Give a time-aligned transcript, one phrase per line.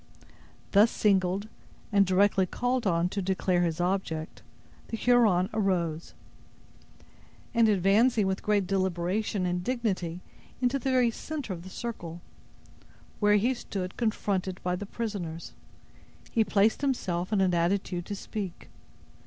[0.71, 1.47] Thus singled,
[1.93, 4.41] and directly called on to declare his object,
[4.87, 6.15] the Huron arose;
[7.53, 10.21] and advancing with great deliberation and dignity
[10.59, 12.19] into the very center of the circle,
[13.19, 15.53] where he stood confronted by the prisoners,
[16.31, 18.69] he placed himself in an attitude to speak.